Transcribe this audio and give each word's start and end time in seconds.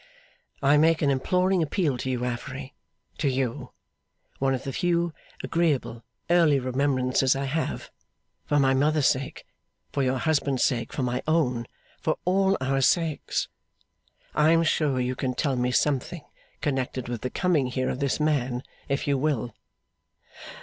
'I 0.63 0.77
make 0.77 1.03
an 1.03 1.11
imploring 1.11 1.61
appeal 1.61 1.95
to 1.99 2.09
you, 2.09 2.25
Affery, 2.25 2.73
to 3.19 3.29
you, 3.29 3.69
one 4.39 4.55
of 4.55 4.63
the 4.63 4.73
few 4.73 5.13
agreeable 5.43 6.03
early 6.31 6.59
remembrances 6.59 7.35
I 7.35 7.43
have, 7.45 7.91
for 8.47 8.57
my 8.57 8.73
mother's 8.73 9.05
sake, 9.05 9.45
for 9.93 10.01
your 10.01 10.17
husband's 10.17 10.63
sake, 10.63 10.91
for 10.91 11.03
my 11.03 11.21
own, 11.27 11.67
for 11.99 12.17
all 12.25 12.57
our 12.59 12.81
sakes. 12.81 13.47
I 14.33 14.49
am 14.49 14.63
sure 14.63 14.99
you 14.99 15.13
can 15.15 15.35
tell 15.35 15.55
me 15.55 15.69
something 15.69 16.23
connected 16.61 17.07
with 17.07 17.21
the 17.21 17.29
coming 17.29 17.67
here 17.67 17.91
of 17.91 17.99
this 17.99 18.19
man, 18.19 18.63
if 18.89 19.07
you 19.07 19.19
will. 19.19 19.53